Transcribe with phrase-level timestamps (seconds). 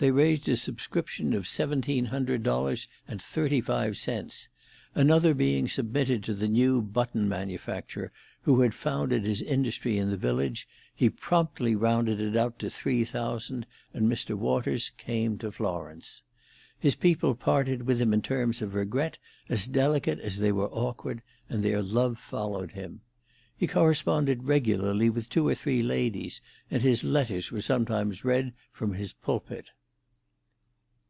[0.00, 4.48] They raised a subscription of seventeen hundred dollars and thirty five cents;
[4.94, 8.12] another being submitted to the new button manufacturer,
[8.42, 13.02] who had founded his industry in the village, he promptly rounded it out to three
[13.02, 14.36] thousand, and Mr.
[14.36, 16.22] Waters came to Florence.
[16.78, 21.22] His people parted with him in terms of regret as delicate as they were awkward,
[21.48, 23.00] and their love followed him.
[23.56, 26.40] He corresponded regularly with two or three ladies,
[26.70, 29.70] and his letters were sometimes read from his pulpit.